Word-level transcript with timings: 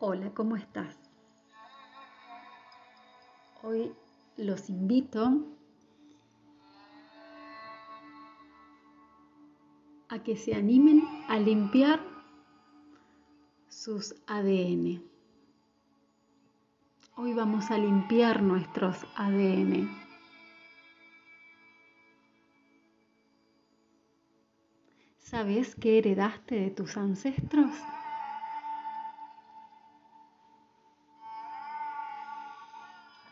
Hola, 0.00 0.30
¿cómo 0.32 0.54
estás? 0.54 0.96
Hoy 3.64 3.92
los 4.36 4.70
invito 4.70 5.44
a 10.08 10.22
que 10.22 10.36
se 10.36 10.54
animen 10.54 11.02
a 11.26 11.40
limpiar 11.40 12.00
sus 13.68 14.14
ADN. 14.28 15.02
Hoy 17.16 17.34
vamos 17.34 17.72
a 17.72 17.78
limpiar 17.78 18.40
nuestros 18.40 19.04
ADN. 19.16 19.90
¿Sabes 25.18 25.74
qué 25.74 25.98
heredaste 25.98 26.54
de 26.54 26.70
tus 26.70 26.96
ancestros? 26.96 27.72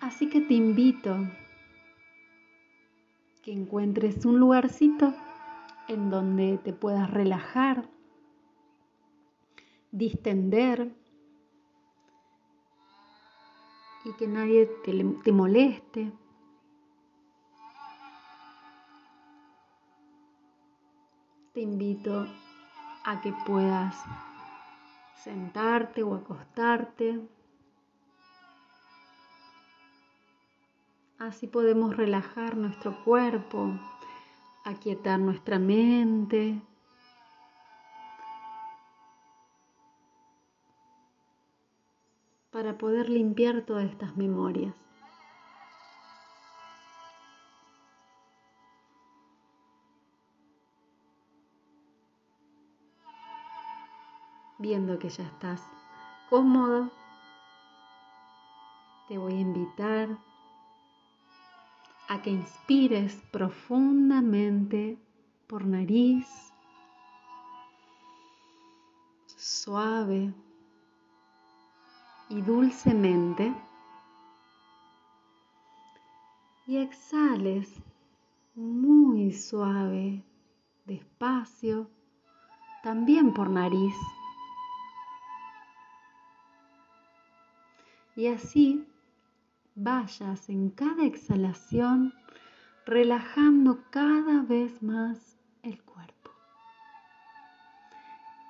Así 0.06 0.30
que 0.30 0.40
te 0.40 0.54
invito 0.54 1.16
que 3.42 3.50
encuentres 3.50 4.24
un 4.24 4.38
lugarcito 4.38 5.12
en 5.88 6.10
donde 6.10 6.58
te 6.58 6.72
puedas 6.72 7.10
relajar, 7.10 7.88
distender 9.90 10.94
y 14.04 14.12
que 14.12 14.28
nadie 14.28 14.66
te, 14.84 14.92
te 15.24 15.32
moleste. 15.32 16.12
Te 21.52 21.60
invito 21.62 22.28
a 23.04 23.20
que 23.20 23.34
puedas 23.44 23.96
sentarte 25.24 26.04
o 26.04 26.14
acostarte. 26.14 27.28
Así 31.18 31.46
podemos 31.46 31.96
relajar 31.96 32.56
nuestro 32.56 33.02
cuerpo, 33.02 33.72
aquietar 34.64 35.18
nuestra 35.18 35.58
mente. 35.58 36.60
para 42.56 42.78
poder 42.78 43.10
limpiar 43.10 43.66
todas 43.66 43.84
estas 43.84 44.16
memorias. 44.16 44.74
Viendo 54.58 54.98
que 54.98 55.10
ya 55.10 55.24
estás 55.24 55.62
cómodo, 56.30 56.90
te 59.08 59.18
voy 59.18 59.34
a 59.34 59.40
invitar 59.40 60.08
a 62.08 62.22
que 62.22 62.30
inspires 62.30 63.16
profundamente 63.30 64.98
por 65.46 65.64
nariz, 65.64 66.26
suave 69.36 70.32
y 72.28 72.40
dulcemente, 72.42 73.54
y 76.66 76.78
exhales 76.78 77.72
muy 78.54 79.32
suave, 79.32 80.24
despacio, 80.84 81.88
también 82.82 83.34
por 83.34 83.50
nariz. 83.50 83.94
Y 88.16 88.28
así 88.28 88.86
vayas 89.76 90.48
en 90.48 90.70
cada 90.70 91.04
exhalación 91.04 92.14
relajando 92.86 93.84
cada 93.90 94.40
vez 94.42 94.82
más 94.82 95.38
el 95.62 95.82
cuerpo. 95.82 96.30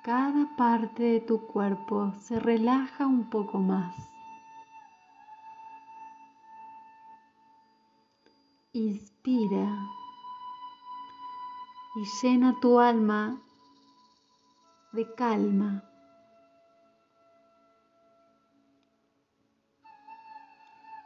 Cada 0.03 0.55
parte 0.55 1.03
de 1.03 1.19
tu 1.19 1.45
cuerpo 1.45 2.13
se 2.17 2.39
relaja 2.39 3.05
un 3.05 3.29
poco 3.29 3.59
más. 3.59 3.93
Inspira 8.71 9.75
y 11.95 12.05
llena 12.21 12.55
tu 12.61 12.79
alma 12.79 13.41
de 14.93 15.13
calma. 15.15 15.86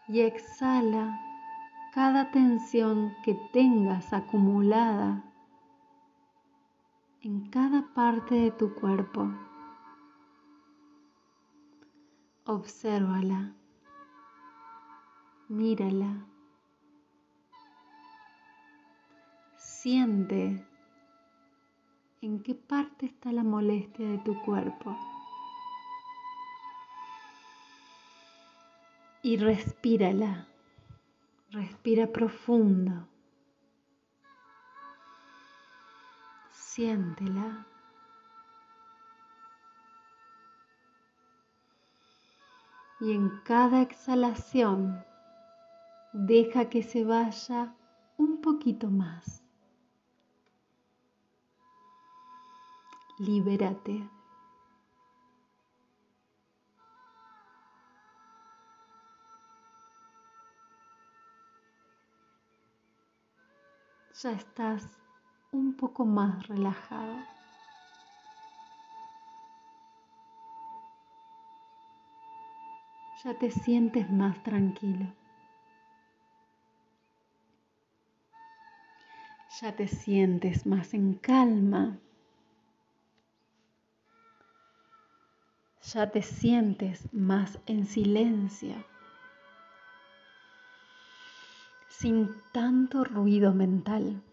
Y 0.07 0.21
exhala 0.21 1.19
cada 1.93 2.31
tensión 2.31 3.13
que 3.23 3.35
tengas 3.51 4.13
acumulada 4.13 5.23
en 7.21 7.49
cada 7.49 7.93
parte 7.93 8.35
de 8.35 8.51
tu 8.51 8.73
cuerpo. 8.73 9.29
Obsérvala, 12.45 13.53
mírala, 15.47 16.25
siente 19.57 20.65
en 22.21 22.41
qué 22.43 22.55
parte 22.55 23.05
está 23.05 23.31
la 23.31 23.43
molestia 23.43 24.07
de 24.07 24.17
tu 24.19 24.39
cuerpo. 24.41 24.95
Y 29.23 29.37
respírala. 29.37 30.47
Respira 31.51 32.07
profundo. 32.07 33.07
Siéntela. 36.51 37.67
Y 42.99 43.11
en 43.13 43.29
cada 43.43 43.81
exhalación 43.81 45.03
deja 46.13 46.69
que 46.69 46.83
se 46.83 47.03
vaya 47.03 47.75
un 48.17 48.41
poquito 48.41 48.89
más. 48.89 49.43
Libérate. 53.19 54.20
Ya 64.21 64.31
estás 64.33 64.99
un 65.51 65.73
poco 65.73 66.05
más 66.05 66.47
relajado. 66.47 67.25
Ya 73.23 73.33
te 73.33 73.49
sientes 73.49 74.09
más 74.11 74.41
tranquilo. 74.43 75.07
Ya 79.59 79.75
te 79.75 79.87
sientes 79.87 80.65
más 80.65 80.93
en 80.93 81.13
calma. 81.15 81.97
Ya 85.93 86.11
te 86.11 86.21
sientes 86.21 87.11
más 87.11 87.59
en 87.65 87.85
silencio. 87.85 88.75
Sin 92.01 92.41
tanto 92.51 93.03
ruido 93.03 93.53
mental. 93.53 94.23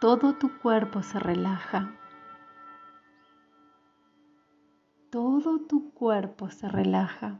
Todo 0.00 0.34
tu 0.34 0.58
cuerpo 0.58 1.04
se 1.04 1.20
relaja. 1.20 1.94
Todo 5.10 5.60
tu 5.60 5.92
cuerpo 5.94 6.50
se 6.50 6.68
relaja. 6.68 7.38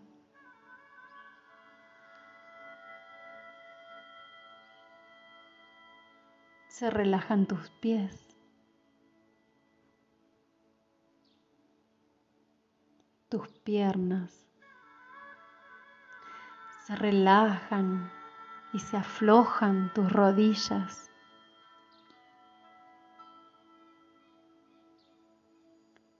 Se 6.68 6.88
relajan 6.88 7.46
tus 7.46 7.68
pies. 7.80 8.27
Tus 13.28 13.48
piernas 13.48 14.46
se 16.86 16.96
relajan 16.96 18.10
y 18.72 18.78
se 18.78 18.96
aflojan 18.96 19.92
tus 19.92 20.10
rodillas. 20.10 21.10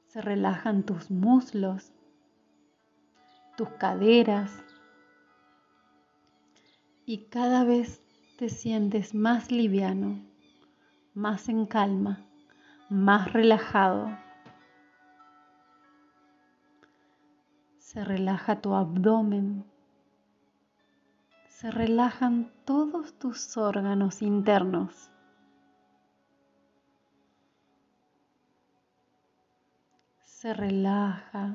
Se 0.09 0.21
relajan 0.21 0.83
tus 0.83 1.11
muslos, 1.11 1.93
tus 3.57 3.71
caderas 3.71 4.53
y 7.07 7.25
cada 7.31 7.65
vez 7.65 8.03
te 8.37 8.51
sientes 8.51 9.15
más 9.15 9.51
liviano, 9.51 10.21
más 11.15 11.49
en 11.49 11.65
calma, 11.65 12.27
más 12.91 13.33
relajado. 13.33 14.28
Se 17.89 18.05
relaja 18.05 18.61
tu 18.61 18.75
abdomen. 18.75 19.65
Se 21.47 21.71
relajan 21.71 22.53
todos 22.67 23.19
tus 23.19 23.57
órganos 23.57 24.21
internos. 24.21 25.11
Se 30.21 30.53
relaja 30.53 31.55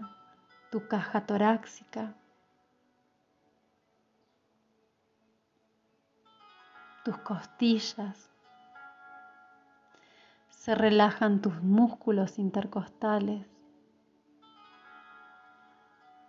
tu 0.72 0.88
caja 0.88 1.24
torácica. 1.28 2.16
Tus 7.06 7.18
costillas. 7.20 8.32
Se 10.50 10.74
relajan 10.74 11.44
tus 11.44 11.62
músculos 11.62 12.40
intercostales 12.40 13.53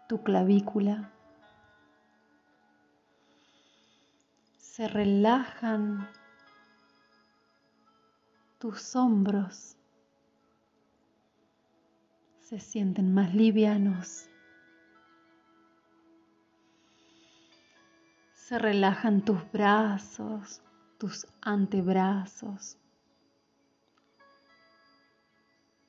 tu 0.09 0.23
clavícula. 0.23 1.11
Se 4.59 4.89
relajan 4.89 6.09
tus 8.59 8.97
hombros. 8.97 9.77
Se 12.41 12.59
sienten 12.61 13.15
más 13.15 13.35
livianos. 13.35 14.29
Se 18.33 18.59
relajan 18.59 19.23
tus 19.23 19.41
brazos, 19.53 20.61
tus 20.99 21.27
antebrazos. 21.41 22.77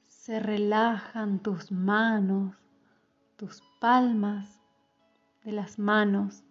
Se 0.06 0.40
relajan 0.40 1.40
tus 1.40 1.72
manos, 1.72 2.56
tus 3.38 3.62
palmas 3.80 4.62
de 5.44 5.52
las 5.52 5.78
manos 5.78 6.44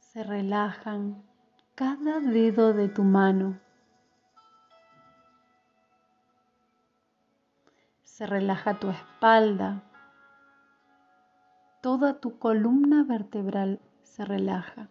se 0.00 0.24
relajan 0.24 1.22
cada 1.74 2.18
dedo 2.20 2.72
de 2.72 2.88
tu 2.88 3.04
mano. 3.04 3.60
Se 8.02 8.26
relaja 8.26 8.78
tu 8.78 8.90
espalda. 8.90 9.82
Toda 11.80 12.20
tu 12.20 12.38
columna 12.38 13.04
vertebral 13.04 13.80
se 14.02 14.24
relaja. 14.24 14.88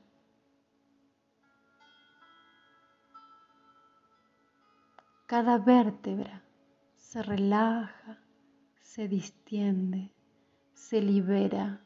Cada 5.27 5.57
vértebra 5.57 6.41
se 6.95 7.21
relaja 7.21 8.20
se 8.93 9.07
distiende, 9.07 10.11
se 10.73 11.01
libera. 11.01 11.79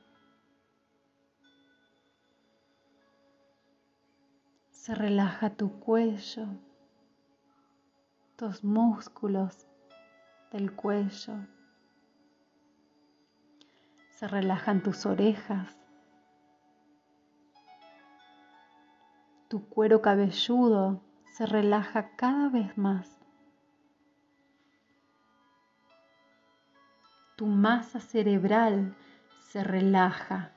Se 4.72 4.96
relaja 4.96 5.52
tu 5.52 5.80
cuello, 5.80 6.48
tus 8.36 8.64
músculos 8.64 9.68
del 10.52 10.76
cuello. 10.76 11.46
Se 14.10 14.28
relajan 14.28 14.82
tus 14.82 15.06
orejas, 15.06 15.78
tu 19.48 19.70
cuero 19.70 20.02
cabelludo 20.02 21.04
se 21.34 21.46
relaja 21.46 22.16
cada 22.16 22.50
vez 22.50 22.76
más. 22.80 23.15
Tu 27.36 27.46
masa 27.46 28.00
cerebral 28.00 28.96
se 29.40 29.64
relaja. 29.64 30.52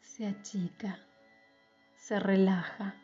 Se 0.00 0.26
achica, 0.26 0.98
se 1.96 2.20
relaja. 2.20 2.94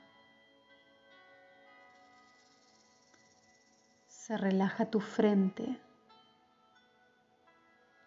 Se 4.09 4.37
relaja 4.37 4.91
tu 4.91 5.01
frente. 5.01 5.81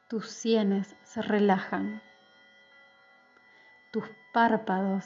Tus 0.07 0.29
sienes 0.29 0.95
se 1.03 1.21
relajan. 1.21 2.01
Tus 3.91 4.05
párpados 4.33 5.05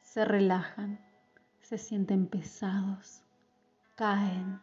se 0.00 0.24
relajan 0.24 1.09
se 1.70 1.78
sienten 1.78 2.26
pesados, 2.26 3.22
caen, 3.94 4.60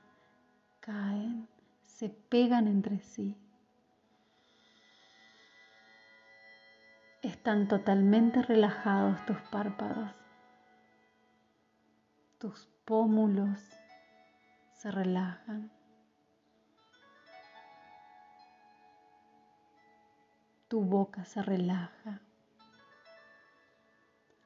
caen, 0.81 1.47
se 1.85 2.09
pegan 2.09 2.67
entre 2.67 2.99
sí. 2.99 3.33
Están 7.21 7.69
totalmente 7.69 8.41
relajados 8.41 9.25
tus 9.25 9.37
párpados. 9.43 10.11
Tus 12.39 12.67
pómulos 12.83 13.57
se 14.73 14.91
relajan. 14.91 15.71
Tu 20.67 20.81
boca 20.81 21.23
se 21.23 21.41
relaja. 21.41 22.19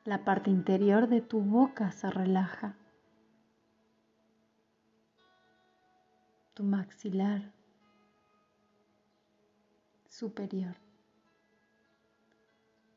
La 0.03 0.24
parte 0.24 0.50
interior 0.50 1.07
de 1.07 1.21
tu 1.21 1.42
boca 1.42 1.92
se 1.92 2.09
relaja. 2.09 2.74
Tu 6.56 6.63
maxilar 6.63 7.51
superior. 10.09 10.75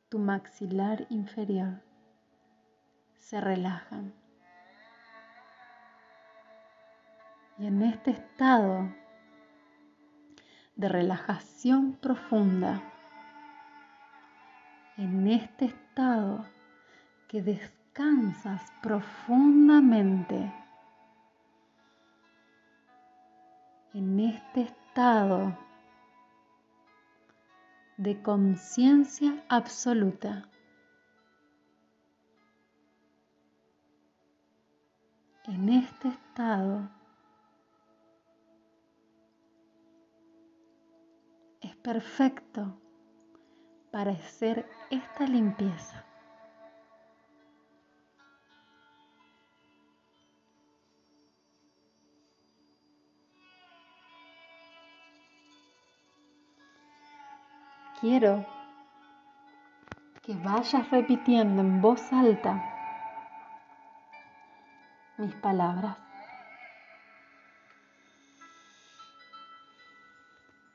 Tu 0.09 0.19
maxilar 0.19 1.07
inferior 1.11 1.83
se 3.19 3.39
relajan. 3.39 4.15
Y 7.59 7.67
en 7.67 7.83
este 7.83 8.13
estado 8.13 8.89
de 10.75 10.89
relajación 10.89 11.93
profunda, 11.97 12.83
en 14.97 15.29
este 15.29 15.67
estado 15.67 16.54
que 17.35 17.43
descansas 17.43 18.63
profundamente 18.81 20.55
en 23.93 24.21
este 24.21 24.61
estado 24.61 25.59
de 27.97 28.23
conciencia 28.23 29.45
absoluta. 29.49 30.49
En 35.47 35.69
este 35.71 36.11
estado 36.11 36.89
es 41.61 41.75
perfecto 41.79 42.81
para 43.91 44.13
hacer 44.13 44.71
esta 44.89 45.27
limpieza. 45.27 46.04
Quiero. 58.05 58.45
Que 60.23 60.35
vayas 60.35 60.91
repitiendo 60.91 61.63
en 61.63 61.81
voz 61.81 62.13
alta 62.13 62.53
mis 65.17 65.35
palabras. 65.37 65.97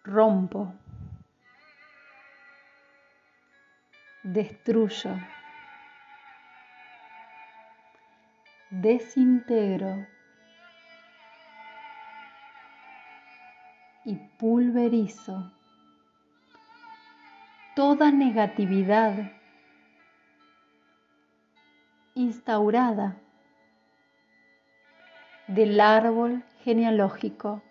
Rompo, 0.04 0.74
destruyo, 4.24 5.14
desintegro. 8.72 10.08
Y 14.06 14.16
pulverizo 14.40 15.59
toda 17.80 18.12
negatividad 18.12 19.32
instaurada 22.14 23.16
del 25.48 25.80
árbol 25.80 26.44
genealógico 26.66 27.62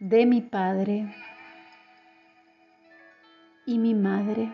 de 0.00 0.24
mi 0.24 0.40
padre, 0.40 1.14
y 3.66 3.78
mi 3.78 3.92
madre. 3.92 4.50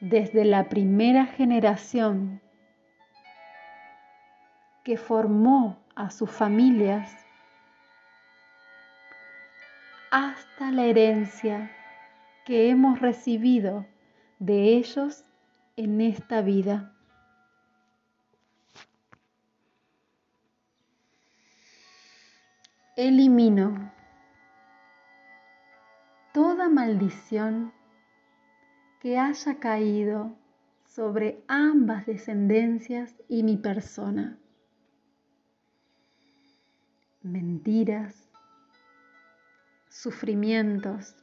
Desde 0.00 0.46
la 0.46 0.70
primera 0.70 1.26
generación 1.26 2.40
que 4.82 4.96
formó 4.96 5.76
a 5.96 6.10
sus 6.10 6.30
familias 6.30 7.21
hasta 10.12 10.70
la 10.70 10.84
herencia 10.84 11.70
que 12.44 12.68
hemos 12.68 13.00
recibido 13.00 13.86
de 14.38 14.76
ellos 14.76 15.24
en 15.76 16.02
esta 16.02 16.42
vida. 16.42 16.94
Elimino 22.94 23.90
toda 26.34 26.68
maldición 26.68 27.72
que 29.00 29.18
haya 29.18 29.60
caído 29.60 30.36
sobre 30.84 31.42
ambas 31.48 32.04
descendencias 32.04 33.14
y 33.30 33.44
mi 33.44 33.56
persona. 33.56 34.38
Mentiras, 37.22 38.21
sufrimientos, 40.02 41.14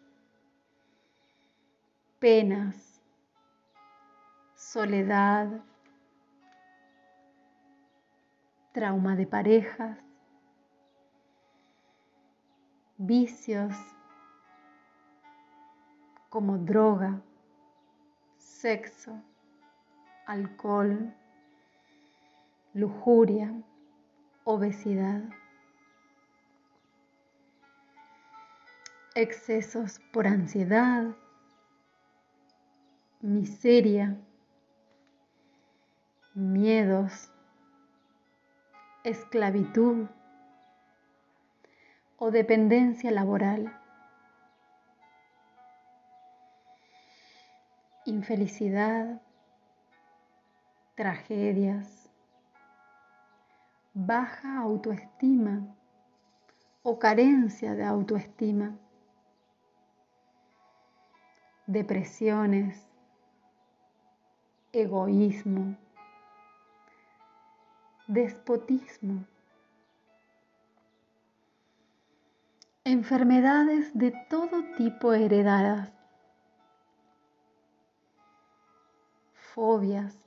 penas, 2.18 3.02
soledad, 4.56 5.50
trauma 8.72 9.18
de 9.18 9.28
parejas, 9.28 9.98
vicios 12.98 13.76
como 16.30 16.58
droga, 16.60 17.22
sexo, 18.38 19.22
alcohol, 20.26 21.14
lujuria, 22.74 23.62
obesidad, 24.46 25.22
excesos 29.16 30.00
por 30.14 30.28
ansiedad, 30.28 31.16
miseria, 33.22 34.18
miedos, 36.34 37.32
esclavitud 39.04 40.08
o 42.18 42.32
dependencia 42.32 43.12
laboral. 43.12 43.76
Infelicidad, 48.06 49.22
tragedias, 50.96 52.10
baja 53.94 54.60
autoestima 54.60 55.76
o 56.84 56.98
carencia 57.00 57.76
de 57.76 57.84
autoestima, 57.84 58.78
depresiones, 61.70 62.90
egoísmo, 64.72 65.78
despotismo, 68.08 69.24
enfermedades 72.84 73.96
de 73.96 74.10
todo 74.32 74.64
tipo 74.78 75.14
heredadas, 75.14 75.92
fobias, 79.54 80.18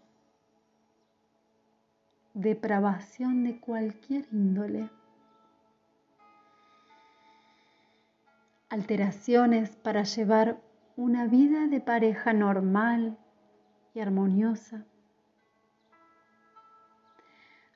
depravación 2.35 3.43
de 3.43 3.59
cualquier 3.59 4.29
índole, 4.31 4.89
alteraciones 8.71 9.75
para 9.75 10.05
llevar 10.05 10.63
una 10.97 11.27
vida 11.27 11.67
de 11.67 11.81
pareja 11.81 12.33
normal 12.33 13.19
y 13.95 14.01
armoniosa, 14.01 14.85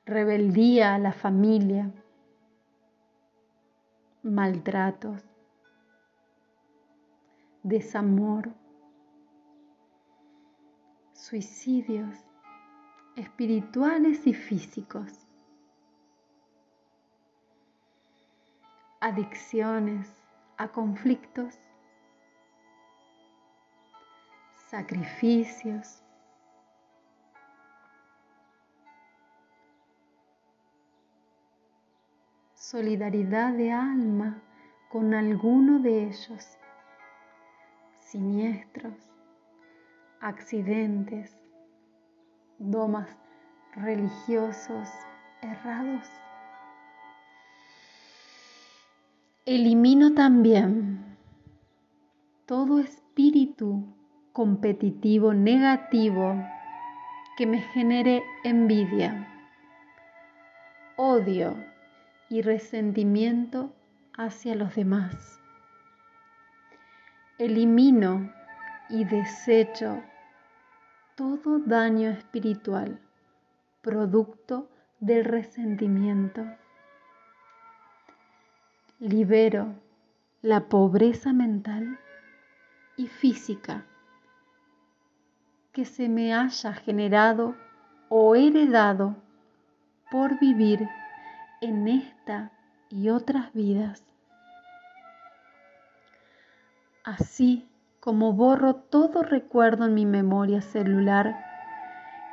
rebeldía 0.05 0.95
a 0.95 0.99
la 0.99 1.13
familia, 1.13 1.91
maltratos, 4.23 5.23
desamor, 7.63 8.53
suicidios. 11.13 12.27
Espirituales 13.17 14.27
y 14.27 14.33
físicos, 14.35 15.25
adicciones 18.99 20.07
a 20.57 20.67
conflictos, 20.67 21.55
sacrificios, 24.69 26.03
solidaridad 32.53 33.53
de 33.53 33.71
alma 33.71 34.41
con 34.89 35.13
alguno 35.13 35.79
de 35.79 36.07
ellos, 36.07 36.57
siniestros, 37.93 38.93
accidentes, 40.19 41.37
domas 42.59 43.07
religiosos 43.73 44.89
errados. 45.41 46.09
Elimino 49.45 50.13
también 50.13 51.17
todo 52.45 52.79
espíritu 52.79 53.96
competitivo 54.37 55.33
negativo 55.33 56.35
que 57.35 57.47
me 57.47 57.59
genere 57.59 58.23
envidia, 58.43 59.27
odio, 60.95 61.57
y 62.29 62.43
resentimiento 62.43 63.73
hacia 64.15 64.53
los 64.53 64.75
demás. 64.75 65.41
Elimino 67.39 68.31
y 68.89 69.05
desecho 69.05 70.03
todo 71.15 71.57
daño 71.57 72.11
espiritual 72.11 72.99
producto 73.81 74.69
del 74.99 75.25
resentimiento. 75.25 76.45
Libero 78.99 79.73
la 80.43 80.69
pobreza 80.69 81.33
mental 81.33 81.97
y 82.97 83.07
física 83.07 83.83
que 85.77 85.85
se 85.85 86.09
me 86.09 86.33
haya 86.33 86.73
generado 86.73 87.55
o 88.09 88.35
heredado 88.35 89.15
por 90.09 90.39
vivir 90.39 90.89
en 91.61 91.87
esta 91.87 92.51
y 92.89 93.09
otras 93.09 93.53
vidas. 93.53 94.03
Así 97.03 97.69
como 97.99 98.33
borro 98.33 98.73
todo 98.73 99.21
recuerdo 99.21 99.85
en 99.85 99.93
mi 99.93 100.07
memoria 100.07 100.63
celular 100.63 101.37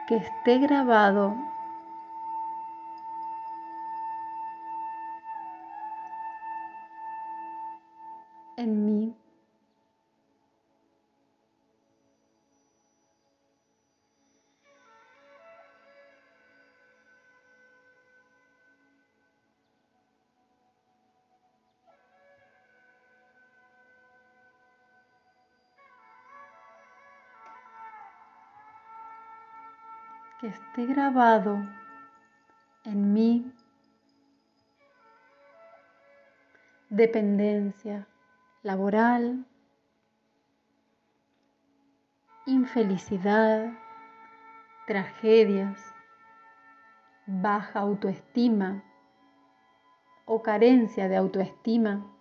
que 0.09 0.17
esté 0.17 0.57
grabado 0.57 1.37
en 8.57 8.87
mí 8.87 9.15
esté 30.47 30.87
grabado 30.87 31.59
en 32.85 33.13
mí 33.13 33.53
dependencia 36.91 38.07
laboral, 38.63 39.45
infelicidad, 42.47 43.73
tragedias, 44.87 45.93
baja 47.27 47.81
autoestima 47.81 48.83
o 50.27 50.43
carencia 50.43 51.09
de 51.09 51.17
autoestima, 51.17 52.14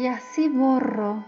Y 0.00 0.06
así 0.06 0.48
borro 0.48 1.22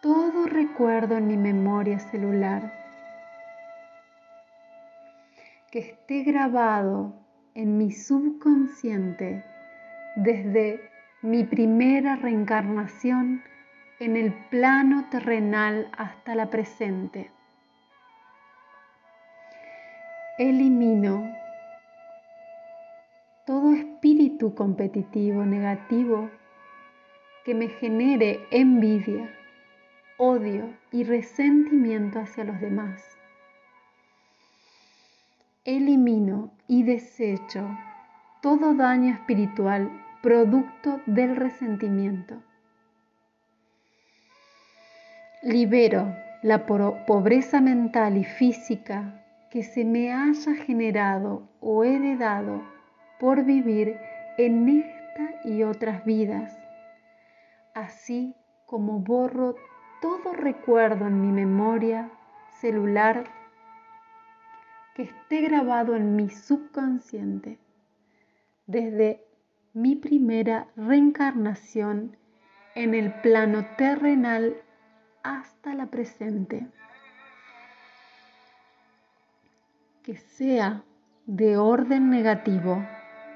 todo 0.00 0.46
recuerdo 0.46 1.16
en 1.16 1.26
mi 1.26 1.36
memoria 1.36 1.98
celular 1.98 2.72
que 5.72 5.80
esté 5.80 6.22
grabado 6.22 7.12
en 7.56 7.78
mi 7.78 7.90
subconsciente 7.90 9.44
desde 10.14 10.88
mi 11.20 11.42
primera 11.42 12.14
reencarnación 12.14 13.42
en 13.98 14.16
el 14.16 14.32
plano 14.48 15.08
terrenal 15.10 15.90
hasta 15.98 16.36
la 16.36 16.48
presente. 16.48 17.32
Elimino 20.38 21.28
todo 23.44 23.72
espíritu 23.72 24.54
competitivo 24.54 25.44
negativo 25.44 26.30
que 27.44 27.54
me 27.54 27.68
genere 27.68 28.46
envidia, 28.50 29.32
odio 30.16 30.74
y 30.90 31.04
resentimiento 31.04 32.20
hacia 32.20 32.44
los 32.44 32.60
demás. 32.60 33.02
Elimino 35.64 36.52
y 36.66 36.82
desecho 36.82 37.68
todo 38.40 38.74
daño 38.74 39.14
espiritual 39.14 39.90
producto 40.22 41.00
del 41.06 41.36
resentimiento. 41.36 42.42
Libero 45.42 46.14
la 46.42 46.66
pobreza 46.66 47.60
mental 47.60 48.16
y 48.16 48.24
física 48.24 49.24
que 49.50 49.62
se 49.62 49.84
me 49.84 50.12
haya 50.12 50.54
generado 50.54 51.48
o 51.60 51.84
heredado 51.84 52.62
por 53.20 53.44
vivir 53.44 53.96
en 54.38 54.68
esta 54.68 55.48
y 55.48 55.62
otras 55.62 56.04
vidas, 56.04 56.56
así 57.74 58.34
como 58.66 59.00
borro 59.00 59.54
todo 60.00 60.32
recuerdo 60.32 61.06
en 61.06 61.20
mi 61.20 61.32
memoria 61.32 62.10
celular 62.60 63.24
que 64.94 65.02
esté 65.04 65.40
grabado 65.42 65.94
en 65.94 66.16
mi 66.16 66.28
subconsciente 66.28 67.58
desde 68.66 69.24
mi 69.72 69.96
primera 69.96 70.68
reencarnación 70.76 72.16
en 72.74 72.94
el 72.94 73.12
plano 73.20 73.64
terrenal 73.76 74.56
hasta 75.22 75.74
la 75.74 75.86
presente. 75.86 76.66
Que 80.02 80.16
sea 80.16 80.82
de 81.26 81.56
orden 81.56 82.10
negativo, 82.10 82.84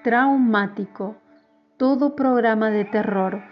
traumático, 0.02 1.16
todo 1.76 2.16
programa 2.16 2.70
de 2.70 2.84
terror, 2.84 3.42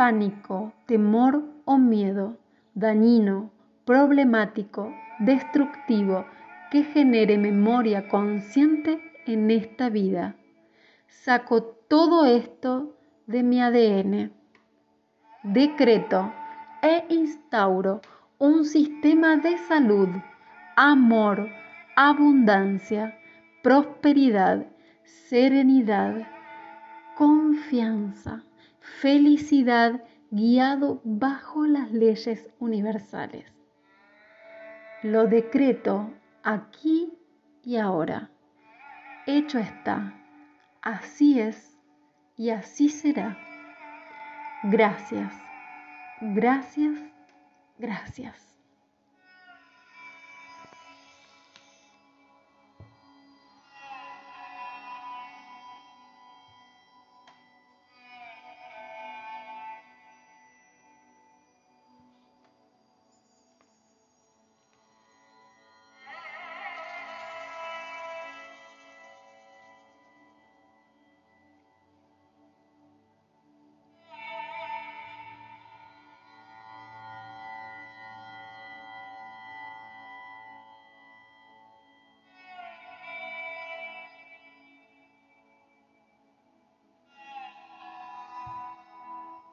pánico, 0.00 0.72
temor 0.86 1.44
o 1.66 1.76
miedo, 1.76 2.38
dañino, 2.72 3.50
problemático, 3.84 4.94
destructivo, 5.18 6.24
que 6.70 6.84
genere 6.84 7.36
memoria 7.36 8.08
consciente 8.08 8.98
en 9.26 9.50
esta 9.50 9.90
vida. 9.90 10.36
Saco 11.06 11.62
todo 11.62 12.24
esto 12.24 12.96
de 13.26 13.42
mi 13.42 13.60
ADN. 13.60 14.32
Decreto 15.42 16.32
e 16.80 17.04
instauro 17.10 18.00
un 18.38 18.64
sistema 18.64 19.36
de 19.36 19.58
salud, 19.58 20.08
amor, 20.76 21.46
abundancia, 21.94 23.18
prosperidad, 23.62 24.64
serenidad, 25.28 26.26
confianza, 27.18 28.44
felicidad 28.98 30.02
guiado 30.30 31.00
bajo 31.04 31.66
las 31.66 31.92
leyes 31.92 32.48
universales. 32.58 33.46
Lo 35.02 35.26
decreto 35.26 36.12
aquí 36.42 37.12
y 37.62 37.76
ahora. 37.76 38.30
Hecho 39.26 39.58
está. 39.58 40.14
Así 40.82 41.40
es 41.40 41.78
y 42.36 42.50
así 42.50 42.88
será. 42.88 43.38
Gracias, 44.64 45.34
gracias, 46.20 46.98
gracias. 47.78 48.49